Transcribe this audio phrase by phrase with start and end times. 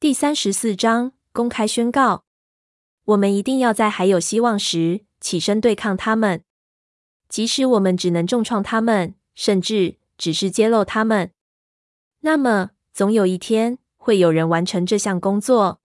[0.00, 2.24] 第三十四章公开宣告：
[3.04, 6.42] 我们一定要在还有希望时起身对抗他们，
[7.28, 11.32] 即使我们只能重创他们，甚至只是揭露他们。
[12.20, 15.82] 那么，总有一天会有人完成这项工作，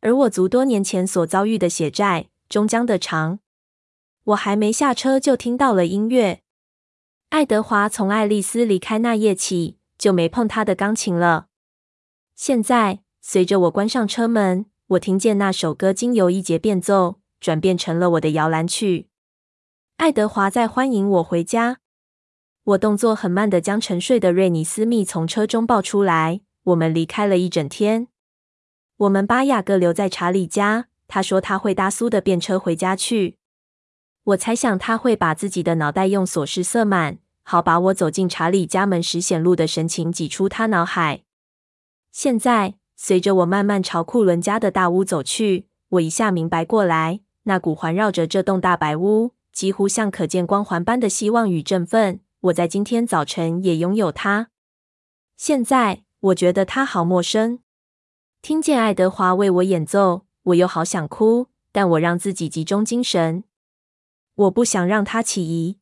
[0.00, 3.38] 而我族多年前所遭遇的血债终将得偿。
[4.24, 6.42] 我还没下车就听到了音乐。
[7.28, 11.46] 爱德华从爱丽丝离开那夜起就没碰他的钢琴了。
[12.34, 13.04] 现在。
[13.30, 19.10] 随着我关上车门，我听见那首歌经由一节变奏转变成了我的摇篮曲。
[19.98, 21.80] 爱德华在欢迎我回家。
[22.64, 26.40] 我动作很慢的将沉睡的瑞尼斯密从车中抱出来。
[26.62, 28.08] 我们离开了一整天。
[28.96, 30.88] 我们把雅各留在查理家。
[31.06, 33.36] 他说他会搭苏的便车回家去。
[34.24, 41.24] 我猜想他会把自己的脑袋用琐事塞满，好把我走进查理家门时显露的神情挤出他脑海。
[42.10, 42.77] 现在。
[43.00, 54.48] 随着我慢慢朝库伦家的大屋走去，我一下明白过来，那股环绕着这栋大白屋，几乎像可见光环般的希望与振奋，我在今天早晨也拥有它。
[55.36, 57.60] 现在我觉得它好陌生。
[58.42, 63.44] 听见爱德华为我演奏，我又好想哭，但我让自己集中精神。
[64.34, 65.78] 我不想让他起疑。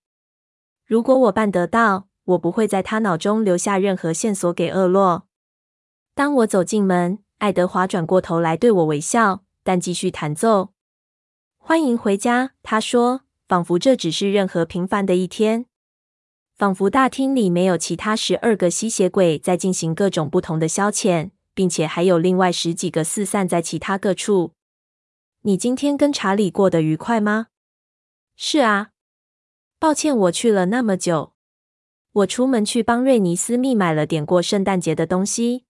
[0.85, 5.26] 如果我办得到，我不会在他脑中留下任何线索给厄洛。
[6.17, 10.71] 当我走进门，爱德华转过头来对我微笑，但继续弹奏。
[11.59, 15.67] 欢迎回家，他说，仿佛这只是任何平凡的一天，
[16.57, 24.53] 仿佛大厅里没有其他十二个吸血鬼在进行各种不同的消遣，并且还有另外十几个四散在其他各处。
[25.43, 27.49] 你今天跟查理过得愉快吗？
[28.35, 28.93] 是啊。
[29.79, 31.35] 抱歉，我去了那么久。
[32.13, 35.66] 我出门去帮瑞尼斯密买了点过圣诞节的东西。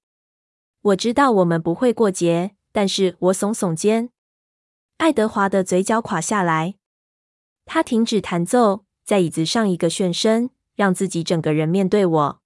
[0.86, 4.10] 我知道我们不会过节，但是我耸耸肩。
[4.98, 6.76] 爱德华的嘴角垮下来，
[7.64, 12.40] 他停止弹奏，在椅子上一个旋身，让自己整个人面对我。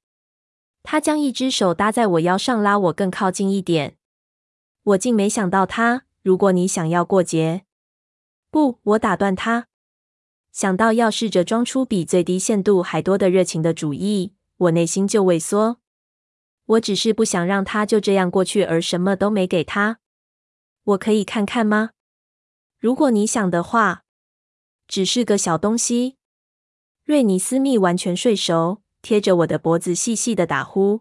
[0.82, 3.98] 他将一只手搭在我腰上，拉我更靠近一点。
[4.84, 6.04] 我竟没想到他。
[6.22, 7.64] 如果你想要过节，
[8.50, 9.66] 不，我打断他。
[10.50, 15.78] 想到要试着装出比最低限度还多的热情的主意，我内心就萎缩。
[16.70, 19.98] 我只是不想让他就这样过去，而什么都没给他。
[20.84, 21.90] 我可以看看吗？
[22.78, 24.04] 如果你想的话，
[24.86, 26.16] 只是个小东西。
[27.04, 31.00] 瑞尼斯密完全睡熟，贴着我的脖子细细的打呼。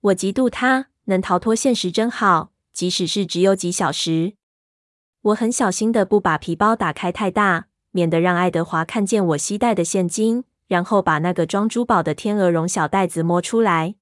[0.00, 4.34] 我嫉妒他能逃脱现实真好，即使是只有几小时。
[5.20, 13.94] 我很小心的不把皮包打开太大，免得让爱德华看见我携带的现金，然后把那个装珠宝的天鹅绒小袋子摸出来。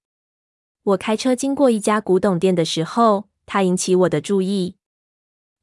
[0.83, 4.77] 我开车经过一家古董店的时候，他引起我的注意。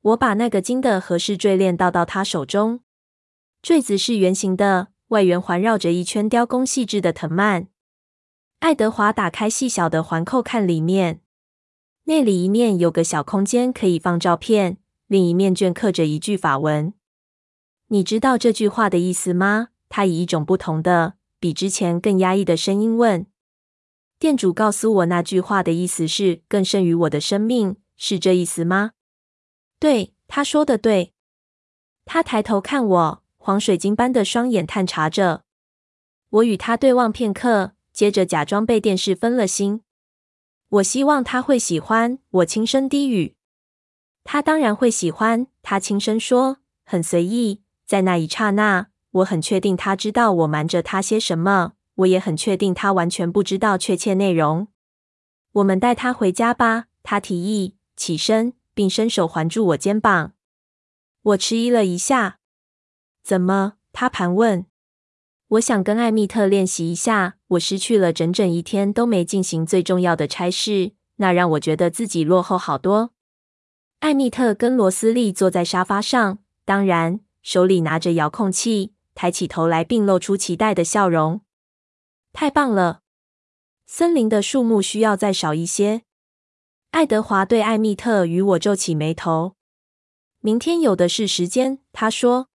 [0.01, 2.81] 我把那个金的和氏坠链倒到他手中，
[3.61, 7.67] 坠子是圆形的，外缘环绕着一圈雕工细致的藤蔓。
[8.59, 11.21] 爱德华打开细小的环扣，看里面，
[12.03, 14.77] 那里一面有个小空间可以放照片，
[15.07, 16.93] 另一面镌刻着一句法文。
[17.87, 19.69] 你知道这句话的意思吗？
[19.89, 23.25] 他以一种不同的、比之前更压抑的声音问。
[24.19, 28.93] 店主告诉我，那句话的意思是更胜于我的生命，是这意思吗？
[29.79, 31.13] 对，他说的对。
[32.03, 35.43] 他抬头看我，黄水晶般的双眼探查着
[36.29, 39.83] 我，与他对望片刻，接着假装被电视分了心。
[40.69, 43.35] 我希望他会喜欢，我轻声低语。
[44.23, 47.61] 他当然会喜欢，他轻声说，很随意。
[47.85, 51.73] 在那一刹那，我很确定他知道我瞒着他些什么。
[51.97, 54.67] 我也很确定他完全不知道确切内容。
[55.53, 60.33] 我们带他回家吧，他提议，起身并伸手环住我肩膀。
[61.21, 62.39] 我迟疑了一下。
[63.23, 63.73] 怎么？
[63.91, 64.65] 他盘问。
[65.47, 67.35] 我想跟艾蜜特练习一下。
[67.51, 73.11] 我失去了整整一天都没进行最重要的差事，那让我觉得自己落后好多。
[73.99, 81.41] 艾蜜特跟罗斯利坐在沙发上，当然手里拿着遥控器，抬起头来并露出期待的笑容。
[82.33, 83.01] 太棒了！
[83.85, 86.03] 森林的树木需要再少一些。
[86.91, 89.55] 爱德华对艾米特与我皱起眉头。
[90.39, 92.49] 明天有的是时间，他说。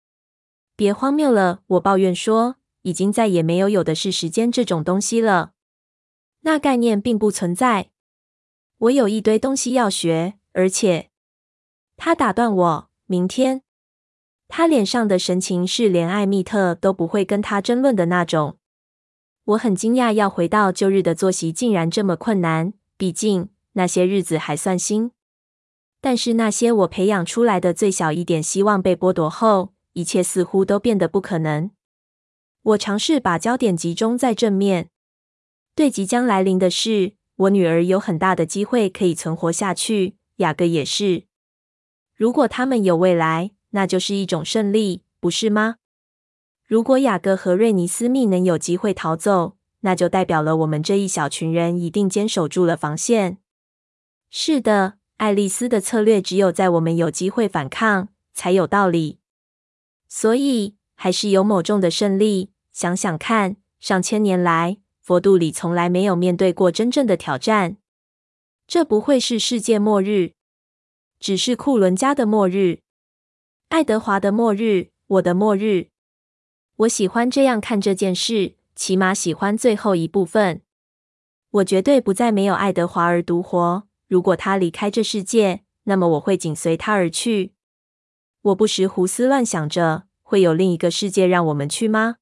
[0.75, 5.53] 别荒谬了，我抱怨说，已经再也没有有的是时间这种东西了。
[6.41, 7.91] 那概念并不存在。
[8.77, 11.11] 我有一堆东西要学，而且……
[11.97, 12.89] 他打断我。
[13.05, 13.63] 明天。
[14.47, 18.57] 他脸上的神情是连艾米特都不会跟他争论的那种。
[19.45, 22.73] 我很惊讶，要回到旧日的作息竟然这么困难。
[22.97, 25.11] 毕竟那些日子还算新。
[25.99, 31.71] 但是那些我培养出来的最小一点希望被剥夺后，一切似乎都变得不可能。
[32.61, 34.89] 我尝试把焦点集中在正面，
[35.75, 41.23] 对即将来临的事，我女儿有很大的机会可以存活下去，雅各也是。
[42.15, 45.77] 如果他们有未来，那就是一种胜利，不是吗？
[46.71, 53.39] 如果雅各和瑞尼斯密能有机会逃走，那就代表了我们这一小群人一定坚守住了防线。
[54.29, 54.93] 是的。
[55.17, 59.19] 爱丽丝的策略只有在我们有机会反抗才有道理，
[60.07, 62.53] 所以还是有某种的胜利。
[62.71, 67.75] 想想看，上千年来，佛度里从来没有面对过真正的挑战。
[68.65, 70.31] 这不会是世界末日，
[71.19, 72.79] 只是库伦家的末日，
[73.67, 75.89] 爱德华的末日，我的末日。
[76.81, 80.61] 我喜欢这样看这件事，起码喜欢最后一部分。
[81.51, 83.83] 我绝对不再没有爱德华而独活。
[84.07, 87.53] 如果他离开这世界，那么我会紧随他而去。
[88.41, 92.15] 我不时胡思乱想着，会有另一个世界让我们去吗？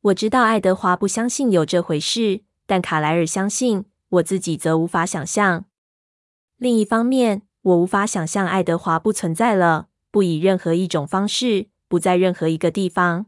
[0.00, 5.66] 我知道爱德华不相信有这回事，但卡莱尔相信，我自己则无法想象。
[6.56, 13.26] 另一方面，我无法想象爱德华不存在了，不以任何一种方式，不在任何一个地方。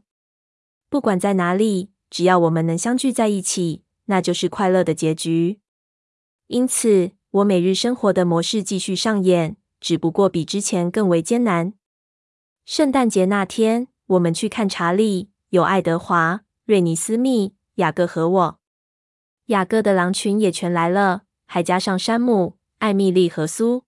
[0.91, 5.61] 不管在哪里，只要我们能相聚在一起，那就是快乐的结局。
[6.47, 11.71] 因此，我每日生活的模式继续上演，只不过比之前更为艰难。
[12.65, 18.59] 圣诞节那天，我们去看查理，有爱德华、瑞尼斯密、雅各和我。
[19.45, 23.85] 雅各的狼群也全来了，还加上山姆、艾蜜莉和苏。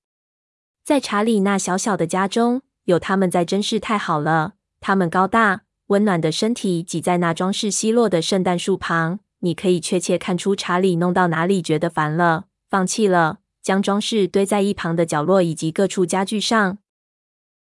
[0.85, 4.53] 在查理那小小的家中，有他们在真是太好了。
[4.79, 12.45] 他们高大、温暖的身体挤在那装饰稀落的圣诞树旁，你可以确切看出查理弄到哪里觉得烦了。
[12.67, 16.79] 放弃了，将装饰堆在一旁的角落以及各处家具上。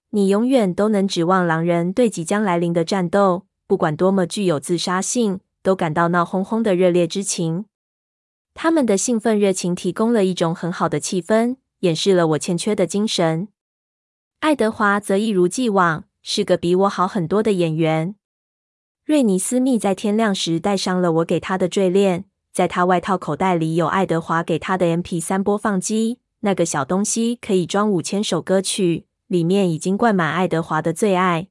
[0.09, 7.63] 你永远都能指望狼人对即将来临的战斗，不管多么具有自杀性，都感到闹哄哄的热烈之情。
[8.53, 13.47] 他们的兴奋热情提供了一种很好的气氛，掩饰了我欠缺的精神。
[14.41, 18.13] 爱德华则一如既往是个比我好很多的演员。
[19.05, 22.25] 瑞尼斯密在天亮时戴上了我给他的坠链。
[22.51, 31.47] 在他外套口袋里有爱德华给他的 MP3 播放机，那个小东西可以装五千首歌曲，里面已经灌满爱德华的最爱。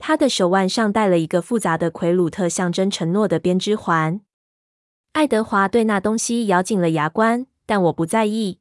[0.00, 4.20] 他的手腕上戴了一个复杂的奎鲁特象征承诺的编织环。
[5.12, 8.58] 爱德华对那东西咬紧了牙关，但我不在意。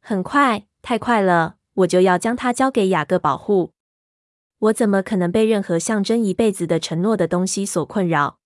[0.00, 3.74] 很快，太快了，我就要将它交给雅各保护。
[4.60, 8.38] 我怎么可能被任何象征一辈子的承诺的东西所困扰？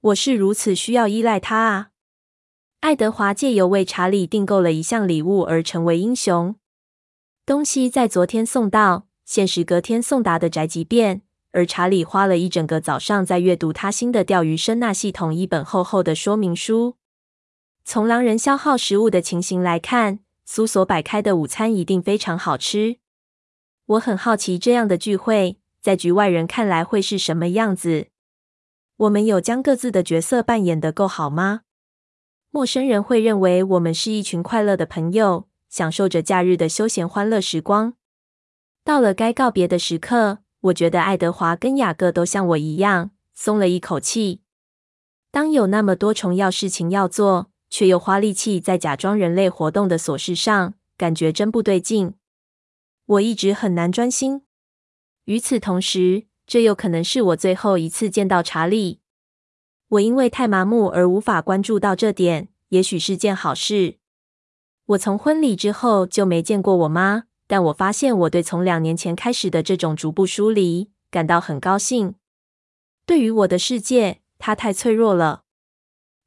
[0.00, 1.90] 我是如此需要依赖他啊！
[2.80, 6.56] 爱德华借由为查理订购了一项礼物而成为英雄。
[7.44, 11.20] 东西在昨天送到，限时隔天送达的宅急便，
[11.52, 16.96] 而查理花了一整个早上在阅读他新的钓鱼声纳系统一本厚厚的说明书。
[17.84, 22.96] 从狼人消耗食物的情形来看，苏索摆开的午餐一定非常好吃。
[23.86, 28.08] 我很好奇这样的聚会在局外人看来会是什么样子。
[28.96, 31.60] 我们有将各自的角色扮演得够好吗？
[32.50, 37.94] 陌生人会认为我们是一群快乐的朋友，享受着假日的休闲欢乐时光。
[38.82, 44.40] 到了该告别的时刻，我觉得爱德华跟雅各都像我一样松了一口气。
[45.30, 52.14] 当有那么多重要事情要做，却又花力气在假装人类活动的琐事上，感觉真不对劲。
[53.06, 54.42] 我一直很难专心。
[55.24, 59.00] 与此同时，这又可能是我最后一次见到查理。
[59.88, 63.98] 我因为太麻木而无法关注到这点，也许是件好事。
[64.86, 72.16] 我从婚礼之后就没见过我妈，但我发现我对从两年前开始的这种逐步疏离感到很高兴。
[73.04, 75.44] 对于我的世界，她太脆弱了。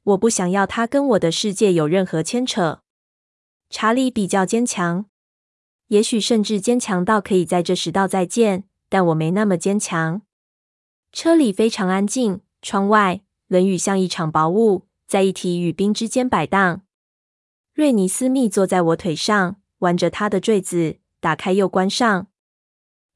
[0.02, 2.80] 我不想要她跟我的世界有任何牵扯。
[3.68, 5.09] 查理比较坚强，
[5.90, 8.64] 也许甚至坚强到可以在这时道再见。
[8.92, 10.22] 但我没那么坚强。
[11.12, 16.82] 车里非常安静，窗外冷雨像一场薄雾，在一体与冰之间摆荡。
[17.72, 22.26] 瑞尼斯密坐在我腿上，玩着他的坠子，打开又关上。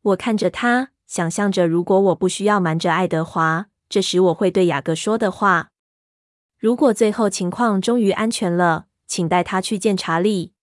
[0.02, 5.70] 我看着他，想象着如果我不需要瞒着爱德华，这时我会对雅各说的话。
[6.56, 10.53] 如果最后情况终于安全了，请带他去见查理，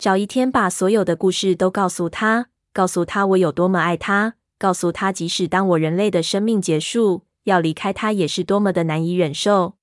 [0.00, 2.46] 找一天把所有的故事都告诉他。
[2.72, 9.74] 告诉他我有多么爱他，告诉他即使当我人类的生命结束，要离开他也是多么的难以忍受。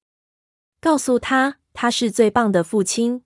[0.81, 3.21] 告诉他他是最棒的父亲，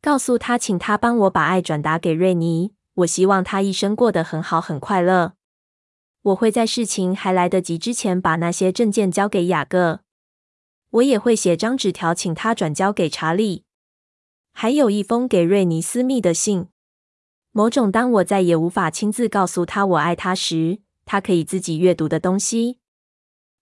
[0.00, 2.74] 告诉他，请他帮我把爱转达给瑞尼。
[2.98, 5.32] 我希望他一生过得很好，很快乐。
[6.22, 10.02] 我会在事情还来得及之前把那些证件交给雅各。
[10.90, 13.64] 我也会写张纸条，请他转交给查理。
[14.56, 16.68] 还有一封给瑞尼私密的信，
[17.50, 22.78] 某种当我再也无法亲自告诉他我爱他时，他可以自己阅读的东西。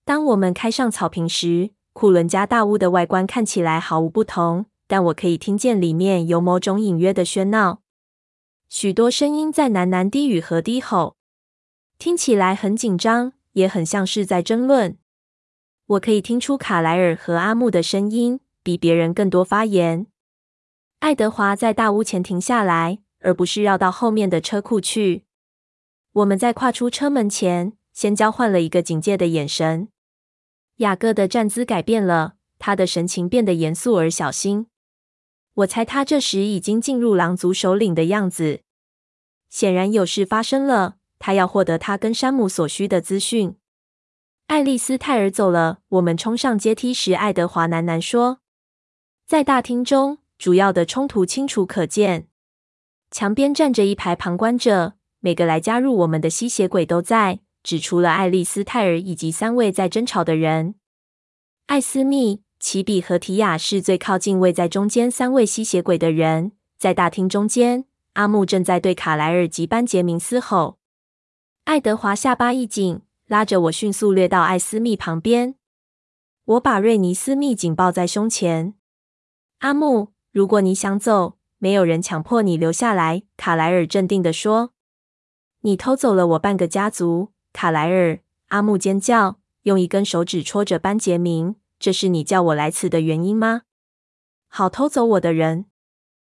[0.04, 4.66] 当我们开上草坪时，库伦家大屋的外观看起来毫无不同。
[4.88, 7.80] 但我可以听见里面有某种隐约的喧闹，
[8.68, 11.16] 许多声音在喃喃低语和低吼，
[11.96, 14.98] 听起来很紧张，也很像是在争论。
[15.86, 20.08] 我可以听出卡莱尔和阿木的声音，比别人更多发言。
[21.02, 25.24] 爱德华在大屋前停下来，而不是绕到后面的车库去。
[26.12, 29.88] 我们在跨出车门前，先交换了一个警戒的眼神。
[30.76, 34.68] 雅各的站姿改变了，他的神情变得严肃而小心。
[35.54, 38.60] 我猜他这时已经进入狼族首领的样子。
[39.50, 43.56] 显然有事发生了，他要获得他跟山姆所需的资讯。
[44.46, 45.80] 爱丽丝泰尔走了。
[45.88, 48.38] 我们冲上阶梯时，爱德华喃喃说
[49.26, 52.26] ：“在大厅中，主要的冲突清楚可见。
[53.12, 60.74] 墙边站着一排旁观者，每个来加入我们的吸血鬼都在，只除了爱丽丝泰尔以及三位在争吵的人。
[61.66, 70.78] 艾斯密。”奇比和提亚是最靠近位在中间三位吸血鬼的人，在大厅中间，阿木正在对卡莱尔及班杰明嘶吼。
[71.64, 75.56] 爱德华下巴一紧，拉着我迅速掠到艾斯密旁边。
[76.44, 78.74] 我把瑞尼斯密紧抱在胸前。
[79.58, 83.22] 阿木，如果你想走，没有人强迫你留下来。
[83.36, 84.72] 卡莱尔镇定地说
[85.60, 91.56] ：“你偷走了我半个家族。”卡莱尔，阿木尖叫，用一根手指戳着班杰明。
[91.78, 93.62] 这是你叫我来此的原因吗？
[94.48, 95.66] 好偷走我的人！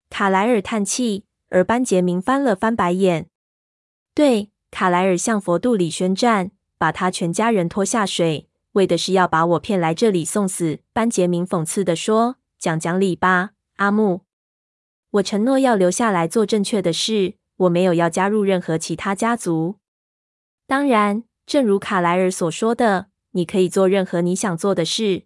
[0.08, 3.28] 卡莱尔叹气，而班杰明翻了翻白眼。
[4.14, 10.78] 对，卡莱尔向佛度里宣战，把他全家人拖下水，为的是要把我骗来这里送死。
[10.94, 13.50] 班杰明讽刺地说：“讲讲理吧，
[13.82, 14.20] 阿木。
[15.10, 19.80] 我承诺要留下来做正确的事，我没有要加入任何其他家族。
[20.68, 25.24] 当然，正如卡莱尔所说的，你可以做任何你想做的事。”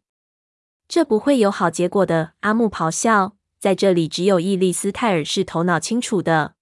[0.89, 3.37] 这不会有好结果的，阿木咆哮。
[3.59, 6.55] 在这里，只有伊利斯泰尔是头脑清楚的。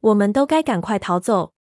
[0.00, 1.52] 我们都该赶快逃走。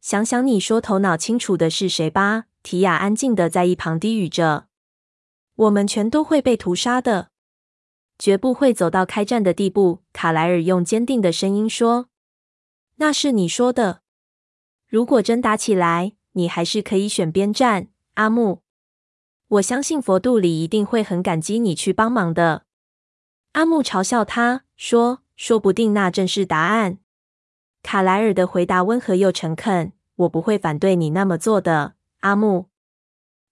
[0.00, 2.44] 想想你说头脑清楚的是谁吧。
[2.62, 4.68] 提亚安静的在一旁低语着。
[5.56, 7.29] 我们全都会被屠杀的，
[8.20, 10.00] 绝不会走到开战的地步。
[10.12, 12.10] 卡莱尔用坚定的声音说
[12.96, 14.02] ：“那是你说的。
[14.86, 18.60] 如果真打起来，你还是可以选边站，阿木。”
[19.48, 22.66] 我相信佛度里一定会很感激你去帮忙的。
[23.52, 26.98] 阿木嘲笑他说：“说不定那正是答案。”
[27.82, 32.66] 卡莱尔的回答温和又诚恳：“我不会反对你那么做的，阿木。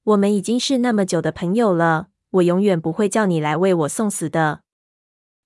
[0.05, 4.63] 我们已经是那么久的朋友了，我永远不会叫你来为我送死的。”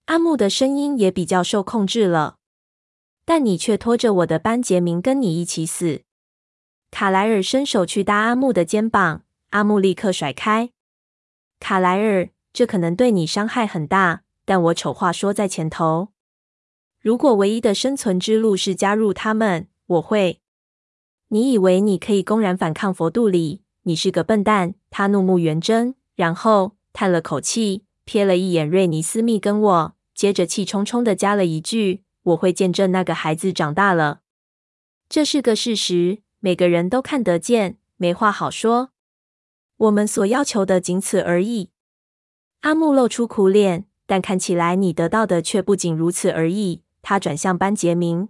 [0.06, 2.36] 阿木的声音也比较受控制了。
[3.24, 6.02] 但你却拖着我的班杰明跟你一起死。
[6.90, 9.22] 卡莱尔伸手去搭阿木的肩膀。
[9.50, 10.70] 阿木立刻甩开
[11.60, 16.08] 卡莱尔，这可能对你伤害很大，但我丑话说在前头。
[17.00, 20.40] 如果唯一的生存之路是加入他们，我会。
[21.28, 23.62] 你以为你可以公然反抗佛度里？
[23.82, 24.74] 你是个笨蛋！
[24.90, 34.20] 他怒目圆睁，然后叹了口气，瞥了一眼瑞尼斯密跟我，接着气冲冲的加了一句：“我会见证那个孩子长大了。”
[35.10, 38.90] 这是个事实，每个人都看得见，没话好说。
[39.78, 41.70] 我们所要求的仅此而已。
[42.60, 46.82] 阿木露出苦脸，但看起来你得到的却不仅如此而已。
[47.02, 48.28] 他转向班杰明：“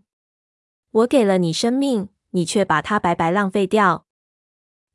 [0.93, 4.07] 我给了你生命，你却把它白白浪费掉。”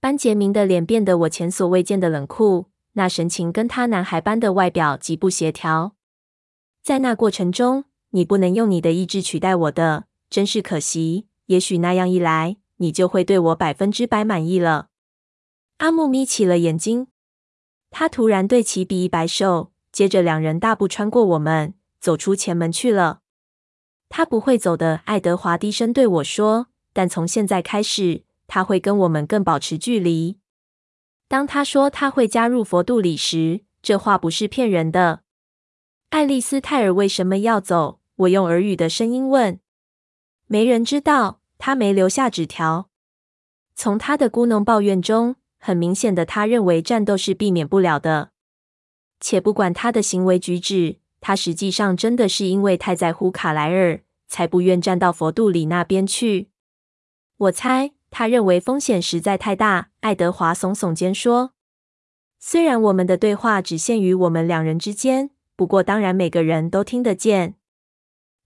[0.01, 2.65] 班杰明的脸变得我前所未见的冷酷，
[2.97, 5.93] 那神情跟他男孩般的外表极不协调。
[6.81, 11.27] 在那过程中，你不能用你的意志取代我的，真是可惜。
[11.45, 14.87] 也许那样一来，你就会对我百分之百满意了。
[15.77, 17.07] 阿木眯起了眼睛，
[17.91, 23.19] 他突然对奇比一摆手，接着两人大步穿过我们，走出前门去了。
[24.09, 26.67] 他不会走的，爱德华低声对我说。
[26.93, 30.39] 但从现在开始，他会跟我们更保持距离。
[31.27, 35.21] 当他说他会加入佛度里时，这话不是骗人的。
[36.09, 37.99] 爱丽丝泰尔为什么要走？
[38.15, 39.59] 我用耳语的声音问。
[40.47, 42.89] 没人知道，他没留下纸条。
[43.75, 45.35] 从他的咕噥抱怨中。
[45.59, 48.29] 很明显的，他认为战斗是避免不了的，
[49.19, 56.51] 且不管他的行为举止，他实际上真的是因为太在乎卡莱尔，才不愿站到佛度里那边去。
[57.37, 59.89] 我猜他认为风险实在太大。
[59.99, 61.51] 爱德华耸耸肩说
[62.39, 67.55] ：“虽然我们的对话只限于我们两人之间，不过当然每个人都听得见。”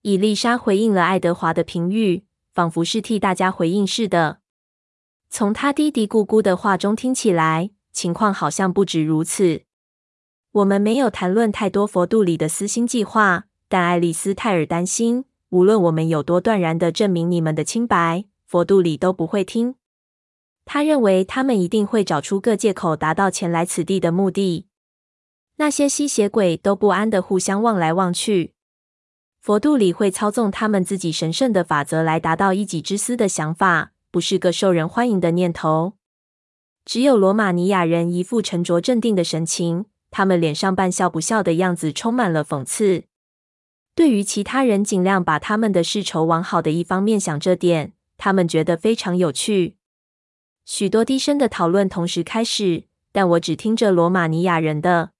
[0.02, 4.40] 伊丽莎回应了爱德华的评语，仿佛是替大家回应似的。
[5.30, 9.62] 从他嘀嘀咕咕的话中听起来，情况好像不止如此。
[10.50, 19.76] 我们没有谈论太多佛度里的私心计划，但爱丽丝泰尔担心，无论我们有多断然的证明你们的清白，佛度里都不会听。
[20.66, 24.66] 他认为他们一定会找出个借口，达到前来此地的目的。
[25.56, 28.52] 那些吸血鬼都不安的互相望来望去。
[29.40, 35.94] 佛度里会操纵他们自己神圣的法则来达到一己之私的想法，不是个受人欢迎的念头。
[36.84, 39.86] 只有罗马尼亚人一副沉着镇定的神情。
[40.10, 43.04] 他们脸上半笑不笑的样子充满了讽刺。
[43.94, 49.74] 对于其他人尽量把他们的世仇往好的一方面想这点，他们觉得非常有趣。
[50.64, 55.10] 许多低声的讨论同时开始，但我只听着罗马尼亚人的。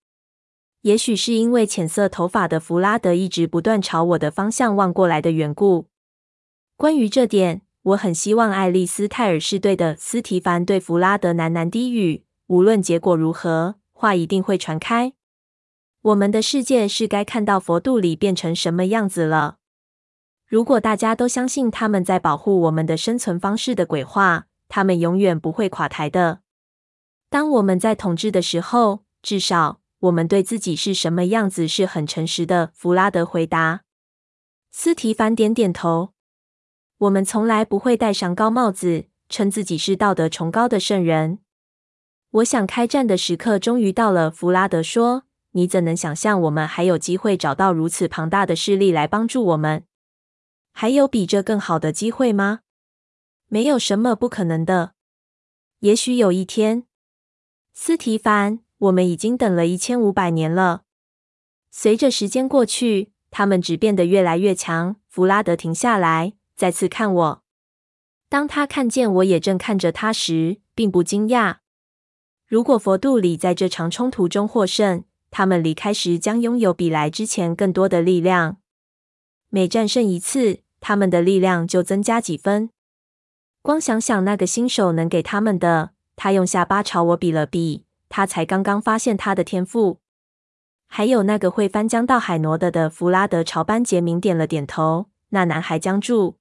[0.82, 5.88] 也许是因为浅色头发的弗拉德一直不断朝我的方向望过来的缘故。
[6.76, 9.97] 关于这点，我很希望爱丽丝泰尔是对的。
[9.97, 15.12] 斯提凡对弗拉德喃喃低语：“无论结果如何。”话一定会传开。
[16.02, 19.59] 我们的世界是该看到佛度里变成什么样子了。
[20.52, 26.40] 如果大家都相信他们在保护我们的生存方式的鬼话，他们永远不会垮台的。
[27.30, 32.71] 当我们在统治的时候，至少我们对自己是什么样子是很诚实的。
[32.75, 33.85] 弗拉德回答。
[34.71, 36.12] 斯提凡点点头。
[36.99, 41.38] 我们从来不会戴上高帽子，称自己是道德崇高的圣人。
[42.32, 49.85] 我想开战的时刻终于到了，弗拉德说：“你怎能想象我们还有机会找到如此庞大的势力来帮助我们？
[50.73, 52.61] 还有比这更好的机会吗？
[53.47, 54.94] 没有什么不可能的。
[55.81, 56.85] 也许有一天，
[57.73, 60.83] 斯提凡，我们已经等了一千五百年了。
[61.70, 67.42] 随着时间过去，他们只变得越来越强。”弗拉德停下来，再次看我。
[68.31, 71.59] 当他看见我也正看着他时，并不惊讶。
[72.46, 78.57] 如果佛度里在这场冲突中获胜，他们离开时将拥有比来之前更多的力量。
[79.51, 82.68] 每战胜一次，他们的力量就增加几分。
[83.62, 87.85] 光想想那个新手能给他们的，他用下巴朝我比了比。
[88.09, 90.01] 他才刚刚发现他的天赋。
[90.87, 95.07] 还有那个会翻江倒海挪的的弗拉德朝班杰明点了点头。
[95.31, 96.37] 那男孩僵住。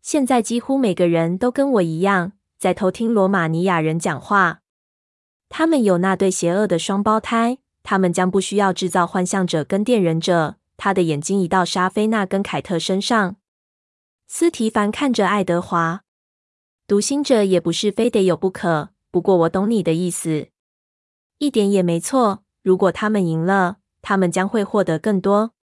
[0.00, 4.60] 现在几乎每个人都跟我一样，在偷听罗马尼亚人讲话。
[5.50, 10.54] 他们有那对邪恶的双胞胎，他们将不需要制造幻象者跟电人者。
[10.78, 13.36] 他的眼睛移到沙菲娜跟凯特身上。
[14.30, 16.04] 斯提凡看着爱德华，
[16.86, 18.90] 读心者也不是非得有不可。
[19.10, 20.48] 不过我懂你的意思，
[21.38, 22.44] 一点也没错。
[22.62, 25.54] 如果他们赢了，他们将会获得更多，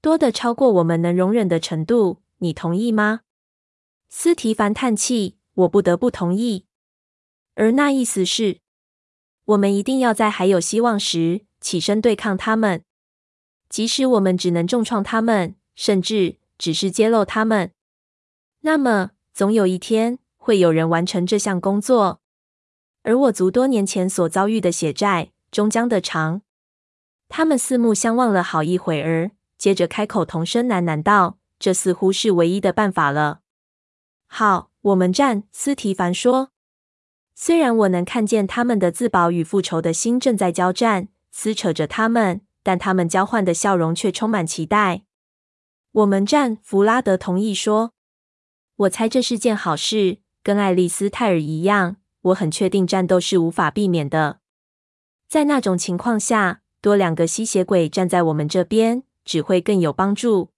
[0.00, 2.22] 多的超过我们能容忍的程度。
[2.38, 3.22] 你同意吗？
[4.08, 6.66] 斯提凡叹气，我不得不同意。
[7.56, 8.60] 而那意思是。
[9.46, 12.84] 我们一定要在还有希望时起身对抗他们，
[13.68, 17.72] 即使我们只能重创他们，甚至只是揭露他们。
[18.62, 22.20] 那么，总有一天会有人完成这项工作，
[23.02, 26.42] 而我族多年前所遭遇的血债终将得偿。
[27.28, 33.40] 他们四目相望了好一会儿，接着开口同声喃喃道：“这似乎是唯一的办法了。”
[34.26, 35.44] 好，我们战。
[35.50, 36.50] 斯提凡说。
[37.34, 45.04] 虽然我能看见他们的自保与复仇的心正在交战，撕扯着他们，但他们交换的笑容却充满期待。
[45.92, 47.94] 我们战，弗拉德同意说
[48.80, 50.18] ：“我猜这是件好事。
[50.42, 54.40] 跟爱丽丝泰尔一样，我很确定战斗是无法避免的。
[55.28, 60.48] 在那种情况下，多两个吸血鬼站在我们这边，只会更有帮助。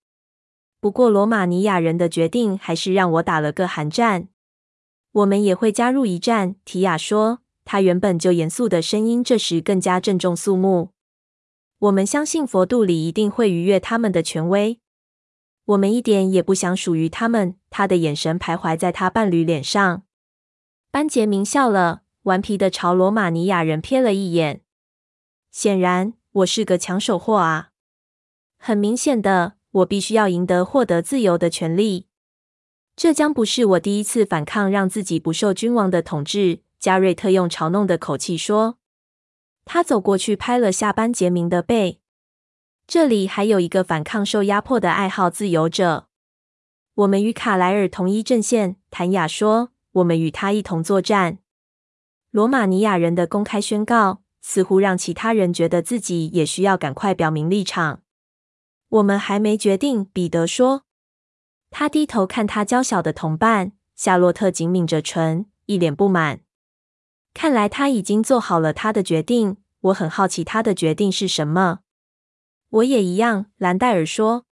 [0.79, 4.29] 不过，罗马尼亚人的决定还是让我打了个寒战。”
[5.11, 7.41] 我们也会加入一战，提亚说。
[7.65, 10.91] 他原本就严肃的声音这时更加郑重肃穆。
[11.79, 14.81] 我们相信佛度里一定会逾越他们的权威。
[15.65, 17.57] 我们一点也不想属于他们。
[17.73, 20.03] 他的眼神徘徊在他伴侣脸上。
[20.93, 24.61] 班杰明笑了，顽皮的朝罗马尼亚人瞥了一眼。
[25.51, 27.71] 显然，我是个抢手货啊。
[28.59, 32.07] 很明显的，我必须要赢得获得自由的权利。
[32.95, 36.61] 这将不是我第一次反抗让自己不受君王的统治。
[36.79, 38.79] 加瑞特用嘲弄的口气说。
[39.65, 42.01] 他走过去拍了下班杰明的背。
[42.87, 46.09] 这里还有一个反抗受压迫的爱好自由者。
[46.95, 49.71] 我们与卡莱尔同一阵线，谭雅说。
[49.93, 51.39] 我们与他一同作战。
[52.31, 58.01] 罗马尼亚人的公开宣告似乎让其他人觉得自己也需要赶快表明立场。
[58.89, 60.85] 我们还没决定，彼得说。
[61.71, 66.41] 他低头看他娇小的同伴夏洛特，紧抿着唇，一脸不满。
[67.35, 69.59] 看来他已经做好了他的决定。
[69.81, 71.81] 我很好奇他的决定是什么。
[72.71, 74.47] 我也一样，兰戴尔说。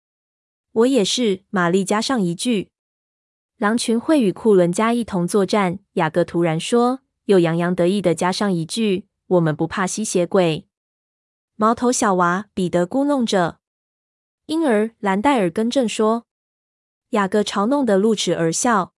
[0.76, 2.70] 我也是，玛丽加上一句。
[3.56, 10.68] 狼群会与库伦家一同作战，雅各突然说，又洋洋得意地加上一句：“我们不怕吸血鬼。”
[11.56, 13.58] 毛头小娃，彼得咕噥着。
[14.44, 16.26] 婴儿，兰戴尔更正说。
[17.10, 18.92] 雅各嘲弄的露齿而笑。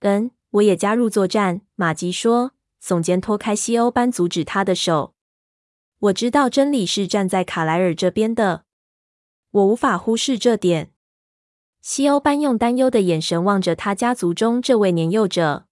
[0.00, 5.14] 嗯，我也加入作战，玛吉说，耸肩脱开西欧班阻止他的手。
[6.00, 8.66] 我知道真理是站在卡莱尔这边的，
[9.52, 10.92] 我无法忽视这点。
[11.80, 15.66] 西欧班用担忧的眼神望着他家族中这位年幼者。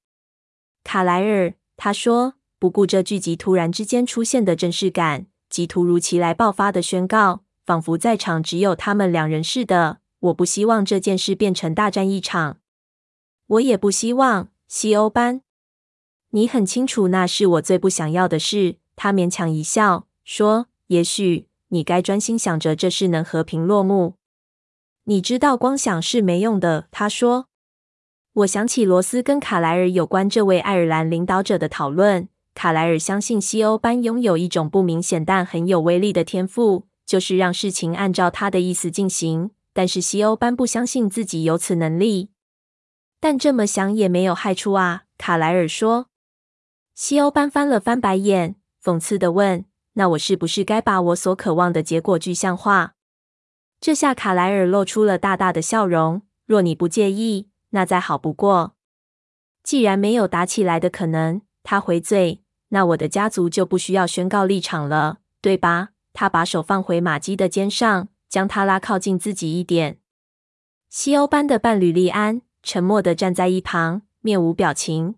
[0.83, 9.99] 卡莱尔，他说，不顾这剧集突然之间出现的正式感及突如其来爆发的宣告，仿佛在场只有他们两人似的。
[10.21, 12.59] 我不希望这件事变成大战一场。
[13.47, 15.43] 我也不希望，西欧班。
[16.31, 18.77] 你很清楚，那是我最不想要的事。
[18.97, 24.15] 他勉强一笑，说：“也许你该专心想着这事能和平落幕。”
[25.05, 26.87] 你知道，光想是没用的。
[26.91, 27.47] 他说
[28.35, 32.29] ：“我想起罗斯跟卡莱尔有关这位爱尔兰领导者的讨论。
[32.55, 39.53] 卡莱尔相信西欧班拥有一种不明显但很有威力的天赋，就是让事情按照他的意思进行。
[39.73, 42.31] 但是西欧班不相信自己有此能力。
[43.21, 46.07] 但这么想也没有害处啊。”卡莱尔说。
[46.95, 49.65] 西欧班翻了翻白眼，讽刺的问
[49.99, 52.95] ：“那我是不是该把我所渴望的结果具象化？”
[53.79, 56.23] 这下卡莱尔露出了大大的笑容。
[56.47, 58.75] 若你不介意，那再好不过。
[59.63, 65.91] 既然没有打起来的可能，他回嘴，那我的家族就不需要宣告立场了，对吧？
[66.15, 69.99] 他把手放回玛姬的肩上，将她拉靠近自己一点。
[70.89, 75.17] 西欧班的伴侣利安沉默的站在一旁，面无表情。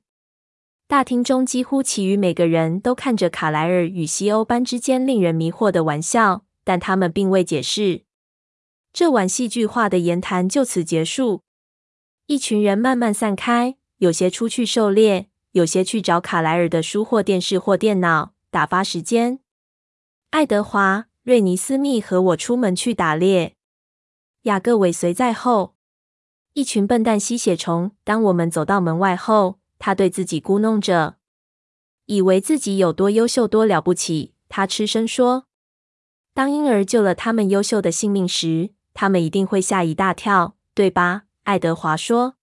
[0.90, 8.02] 大厅中几乎其余每个人都看着卡莱尔与西欧班之间令人迷惑的玩笑，但他们并未解释。
[8.92, 11.44] 这晚戏剧化的言谈就此结束。
[12.26, 19.38] 一群人慢慢散开，有些出去狩猎，有些去找卡莱尔的书或电视或电脑打发时间。
[20.30, 23.54] 爱德华、瑞尼斯密和我出门去打猎，
[24.42, 25.76] 雅各尾随在后。
[26.54, 27.92] 一群笨蛋吸血虫。
[28.02, 31.16] 当我们走到门外后，他对自己咕哝着，
[32.06, 34.34] 以为自己有多优秀、多了不起。
[34.48, 35.46] 他痴声说
[36.32, 41.22] ：“当婴儿救了他们优秀的性命时。”他们一定会吓一大跳，对吧？
[41.44, 42.34] 爱德华说。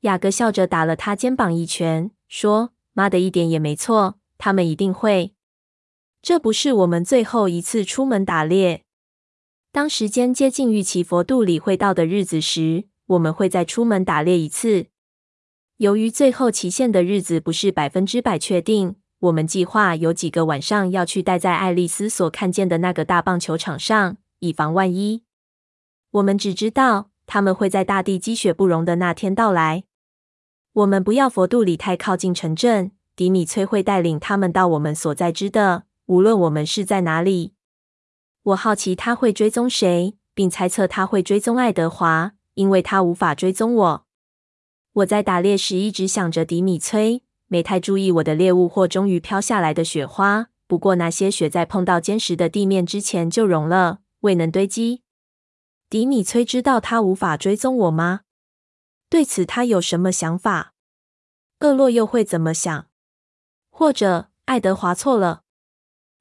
[0.00, 5.34] 雅各笑着打了他肩膀一拳，说：“妈的，一点也没错，他们一定会。
[6.22, 8.86] 这不是我们最后一次出门打猎。
[9.70, 14.86] 当时间接近预期佛度里会到的日子时，我们会再出门打猎一次。
[15.78, 25.22] 由于最后期限的日子不是百分之百确定，我们计划有几个晚上要去待在爱丽丝所看见的那个大棒球场上，以防万一。”
[26.10, 29.84] 我们只知道他们会在大地积雪不融的那天到来。
[30.72, 32.90] 我们不要佛度里太靠近城镇。
[33.14, 37.54] 迪米崔会带领他们到我们所在之的，无论我们是在哪里。
[38.42, 44.07] 我好奇他会追踪谁，并猜测他会追踪爱德华，因为他无法追踪我。
[44.92, 50.48] 我在打猎时一直想着迪米崔，没太注意我的猎物或终于飘下来的雪花。
[50.66, 55.02] 不过那些雪在碰到坚实的地面之前就融了，未能堆积。
[55.88, 58.20] 迪米崔知道他无法追踪我吗？
[59.08, 60.74] 对此他有什么想法？
[61.60, 62.86] 厄洛又会怎么想？
[63.70, 65.42] 或者爱德华错了？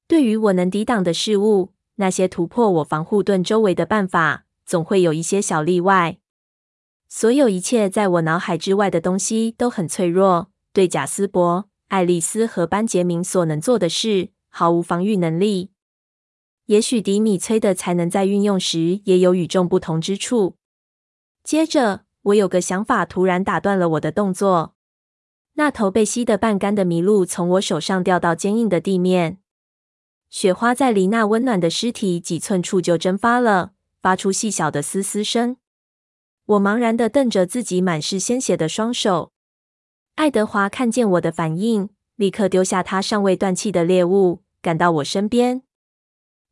[0.07, 6.19] 对于我能抵挡的事物，那些突破我防护盾周围的办法，总会有一些小例外。
[7.09, 15.71] 所有一切在我脑海之外的东西都很脆弱，对贾斯伯、爱丽丝和班杰明所能做的事，毫无防御能力。
[16.65, 20.57] 也许迪米崔的才能在运用时也有与众不同之处。
[21.43, 24.75] 接着，我有个想法突然打断了我的动作。
[25.53, 29.39] 那头被吸得半干的麋鹿从我手上掉到坚硬的地面，
[30.29, 35.55] 雪花在离那温暖的尸体几寸处就蒸发了，发出细小的嘶嘶声。
[36.47, 39.33] 我茫然地瞪着自己满是鲜血的双手。
[40.15, 45.63] 爱德华看见我的反应，立刻丢下他尚未断气的猎物，赶到我身边。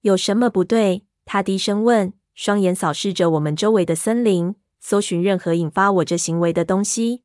[0.01, 1.05] 有什么不对？
[1.23, 7.23] 他低声问，双眼扫视着我们周围的森林，搜寻任何引发我这行为的东西。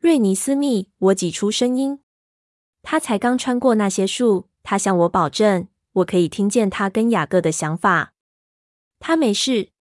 [0.00, 2.00] 瑞尼斯密，我挤出声音。
[2.82, 8.14] 他才刚穿过那些树，他向我保证，我可以听见他跟雅各的想法。
[8.98, 9.73] 他没事。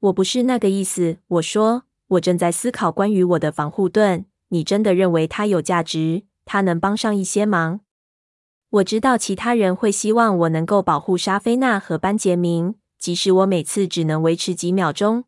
[0.00, 1.18] 我不是那个意思。
[1.28, 4.26] 我说，我正在思考关于我的防护盾。
[4.48, 6.22] 你真的认为它有价值？
[6.44, 7.80] 它能帮上一些忙？
[8.70, 15.24] 我知道其他人会希望我能够保护莎菲娜和班杰明，即使我每次只能维持几秒钟。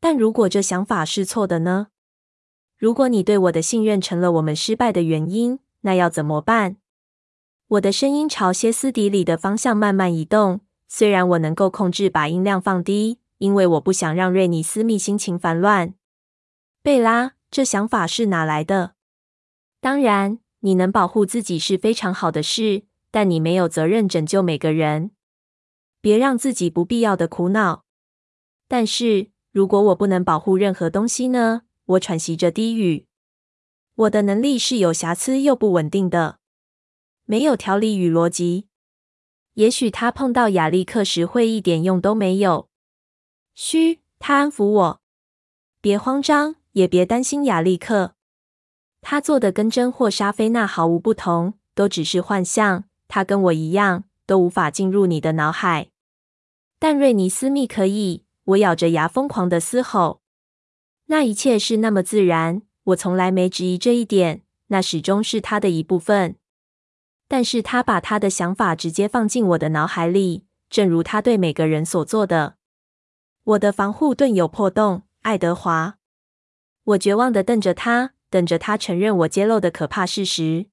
[0.00, 1.88] 但如果这想法是错的呢？
[2.76, 6.76] 如果你对我的信任成了我们失败的原因，那要怎么办？
[7.68, 15.94] 我的声音朝歇斯底里的方向慢慢移动，虽然我能够控制把音量放低，因为我不想让瑞尼斯密心情烦乱。
[16.82, 18.94] 贝拉，这想法是哪来的？
[19.80, 25.10] 当然，你能保护自己是非常好的事，但你没有责任拯救每个人。
[26.00, 27.84] 别让自己不必要的苦恼。
[28.68, 31.62] 但是，如果我不能保护任何东西呢？
[31.86, 33.06] 我喘息着低语。
[33.94, 36.38] 我的能力是有瑕疵又不稳定的，
[37.24, 38.66] 没有条理与逻辑。
[39.54, 42.68] 也许他碰到亚历克时会一点用都没有。
[43.54, 45.00] 嘘，他安抚我，
[45.80, 48.14] 别慌张，也别担心亚历克。
[49.00, 52.84] 他做的跟真或莎菲娜毫无不同，都只是幻象。
[53.06, 55.90] 他跟我一样，都无法进入你的脑海。
[56.78, 58.24] 但瑞尼斯密可以。
[58.44, 60.20] 我咬着牙，疯狂的嘶吼。
[61.06, 62.60] 那一切是那么自然。
[62.84, 66.36] 我从来没质疑这一点，那始终是他的一部分。
[67.26, 72.56] 但是他把他的想法直接放进我的脑海里，正如他对每个人所做的。
[73.44, 75.98] 我的防护盾有破洞，爱德华。
[76.84, 80.70] 我绝望地瞪着他，等着他承认我揭露的可怕事实。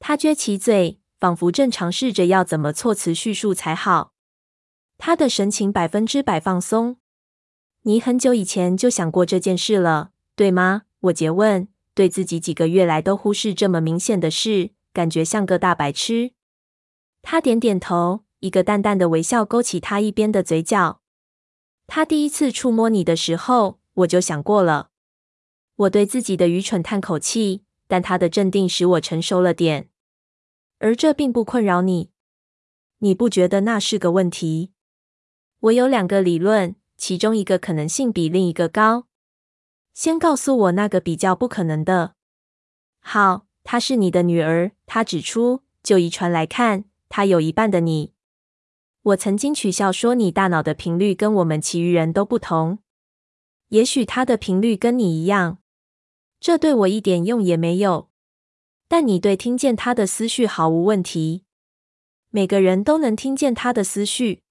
[0.00, 4.12] 他撅起嘴，仿佛正尝试着要怎么措辞叙述才好。
[4.98, 6.96] 他的神情百分之百放松。
[7.82, 10.82] 你很久以前就想过这件事了，对吗？
[11.02, 16.32] 我诘问，对自己几个月来都忽视这么明显的事，感觉像个大白痴。
[17.22, 21.00] 他点点头，一个淡淡的微笑勾起他一边的嘴角。
[21.86, 24.90] 他第一次触摸你的时候，我就想过了。
[25.76, 29.88] 我对自己的愚蠢叹口气，但他的镇定使我成熟了点。
[30.78, 32.10] 而这并不困扰你，
[32.98, 34.72] 你不觉得那是个问题？
[35.60, 39.06] 我有两个理论，其中一个可能性比另一个高。
[39.94, 42.14] 先告诉我那个比较不可能的。
[43.00, 44.72] 好，她是你的女儿。
[44.84, 48.12] 他指出，就遗传来看，她有一半的你。
[49.06, 52.80] 我曾经取笑说，你大脑的频率跟我们其余人都不同。
[53.68, 55.58] 也许他的频率跟你一样，
[56.40, 58.10] 这对我一点用也没有。
[58.88, 61.44] 但你对听见他的思绪毫无问题。
[62.30, 64.42] 每个人都能听见他的思绪，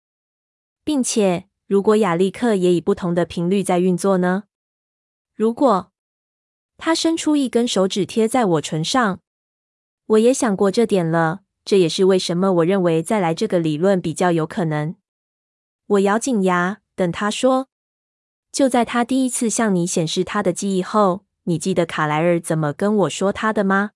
[0.86, 4.46] 并且，如果亚历克也以不同的频率在运作呢？
[5.34, 5.92] 如果
[6.78, 9.20] 他伸出一根手指贴在我唇上，
[10.06, 11.45] 我也想过这点了。
[11.66, 14.96] 这也是为什么我认为再来这个理论比较有可能。
[15.88, 17.68] 我咬紧牙，等他说。
[18.52, 23.92] 就在他第一次向你显示他的记忆后，你记得卡莱尔怎么跟我说他的吗？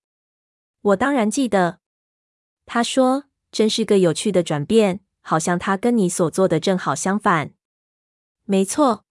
[0.82, 1.80] 我当然记得。
[2.66, 7.54] 他说：“真是个有趣的转变，好像他跟你所做的正好相反。”
[8.44, 9.06] 没错。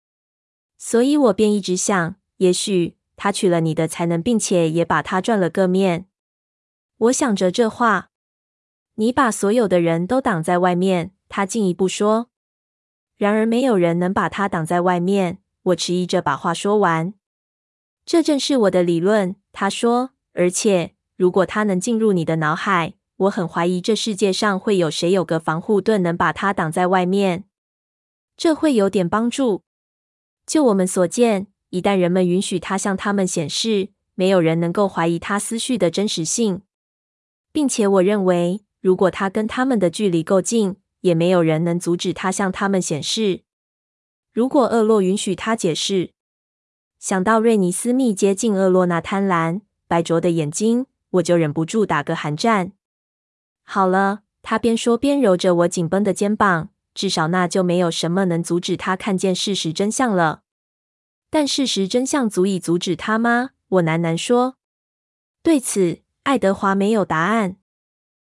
[0.76, 6.06] 所以我便一直想，也许他取了你的才能，并且也把他转了个面。
[6.98, 8.10] 我想着这话，
[9.00, 11.12] 你把所有的人都挡在外面。
[11.28, 12.30] 他进一步说，
[13.16, 15.38] 然而没有人能把他挡在外面。
[15.62, 17.14] 我迟疑着把话说完。
[18.04, 20.10] 这正是我的理论，他说。
[20.32, 27.44] 而且如果他能进入你的脑海，我很怀疑这世界上会有谁有个防护盾能把他挡在外面。
[28.36, 29.62] 这会有点帮助。
[30.44, 36.62] 就我们所见，一旦人们允许他向他们显示，没有人能够怀疑他思绪的真实性，
[37.52, 43.42] 并且我认为，如果他跟他们的距离够近，也没有人能阻止他向他们显示。
[44.32, 46.12] 如果厄洛允许他解释，
[46.98, 52.72] 想到瑞尼斯密接近厄洛那贪婪、白浊的眼睛，我就忍不住打个寒战。
[53.62, 56.70] 好了，他边说边揉着我紧绷的肩膀。
[56.94, 60.44] 至少那就没有什么能阻止他看见事实真相了。
[61.28, 63.50] 但事实真相足以阻止他吗？
[63.68, 64.56] 我喃喃说。
[65.42, 67.57] 对此，爱德华没有答案。